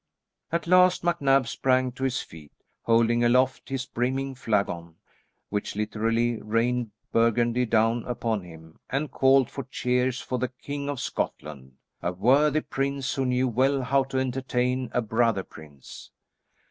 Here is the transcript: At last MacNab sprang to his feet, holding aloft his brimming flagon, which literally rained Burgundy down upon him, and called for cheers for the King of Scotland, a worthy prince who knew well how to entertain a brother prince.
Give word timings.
At 0.51 0.65
last 0.65 1.03
MacNab 1.03 1.45
sprang 1.45 1.91
to 1.91 2.03
his 2.03 2.23
feet, 2.23 2.51
holding 2.81 3.23
aloft 3.23 3.69
his 3.69 3.85
brimming 3.85 4.33
flagon, 4.33 4.95
which 5.49 5.75
literally 5.75 6.41
rained 6.41 6.89
Burgundy 7.11 7.67
down 7.67 8.03
upon 8.05 8.41
him, 8.41 8.79
and 8.89 9.11
called 9.11 9.51
for 9.51 9.63
cheers 9.65 10.19
for 10.19 10.39
the 10.39 10.47
King 10.49 10.89
of 10.89 10.99
Scotland, 10.99 11.73
a 12.01 12.11
worthy 12.13 12.61
prince 12.61 13.13
who 13.13 13.27
knew 13.27 13.47
well 13.47 13.83
how 13.83 14.03
to 14.05 14.17
entertain 14.17 14.89
a 14.91 15.03
brother 15.03 15.43
prince. 15.43 16.09